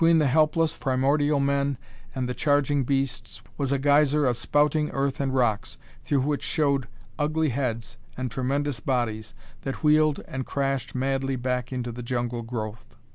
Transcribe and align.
Between 0.01 0.17
the 0.17 0.25
helpless, 0.25 0.79
primordial 0.79 1.39
men 1.39 1.77
and 2.15 2.27
the 2.27 2.33
charging 2.33 2.83
beasts 2.83 3.43
was 3.55 3.71
a 3.71 3.77
geyser 3.77 4.25
of 4.25 4.35
spouting 4.35 4.89
earth 4.89 5.19
and 5.19 5.31
rocks, 5.31 5.77
through 6.03 6.21
which 6.21 6.41
showed 6.41 6.87
ugly 7.19 7.49
heads 7.49 7.97
and 8.17 8.31
tremendous 8.31 8.79
bodies 8.79 9.35
that 9.61 9.83
wheeled 9.83 10.19
and 10.27 10.43
crashed 10.47 10.95
madly 10.95 11.35
back 11.35 11.71
into 11.71 11.91
the 11.91 12.01
jungle 12.01 12.41
growth. 12.41 12.95